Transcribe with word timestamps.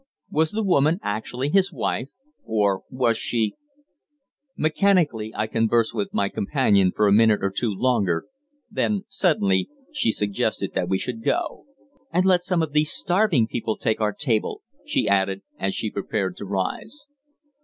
Was 0.31 0.49
the 0.49 0.63
woman 0.63 0.97
actually 1.03 1.49
his 1.49 1.71
wife, 1.71 2.09
or 2.43 2.81
was 2.89 3.19
she 3.19 3.53
Mechanically 4.57 5.31
I 5.35 5.45
conversed 5.45 5.93
with 5.93 6.11
my 6.11 6.27
companion 6.27 6.91
for 6.95 7.05
a 7.07 7.11
minute 7.13 7.37
or 7.43 7.51
two 7.51 7.69
longer, 7.69 8.25
then 8.71 9.03
suddenly 9.07 9.69
she 9.93 10.09
suggested 10.11 10.71
that 10.73 10.89
we 10.89 10.97
should 10.97 11.21
go. 11.23 11.67
"And 12.11 12.25
let 12.25 12.43
some 12.43 12.63
of 12.63 12.73
these 12.73 12.91
starving 12.91 13.45
people 13.45 13.77
take 13.77 14.01
our 14.01 14.11
table," 14.11 14.63
she 14.87 15.07
added, 15.07 15.43
as 15.59 15.75
she 15.75 15.91
prepared 15.91 16.35
to 16.37 16.45
rise. 16.45 17.07